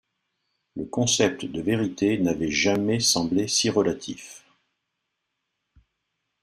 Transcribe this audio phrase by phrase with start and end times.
[0.77, 4.43] Le concept de vérité n’avait jamais semblé si relatif.